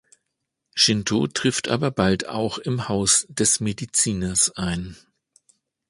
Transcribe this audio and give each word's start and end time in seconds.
Shinto 0.73 1.27
trifft 1.27 1.67
aber 1.67 1.91
bald 1.91 2.27
auch 2.27 2.57
im 2.57 2.89
Haus 2.89 3.27
des 3.29 3.59
Mediziners 3.59 4.49
ein. 4.57 4.97